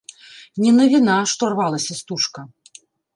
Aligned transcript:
Не 0.63 0.69
навіна, 0.77 1.17
што 1.33 1.49
рвалася 1.53 1.99
стужка. 1.99 2.47